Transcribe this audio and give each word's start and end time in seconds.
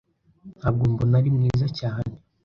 Ntabwo 0.59 0.83
mbona 0.91 1.15
ari 1.19 1.29
mwiza 1.35 1.67
cyane. 1.79 2.13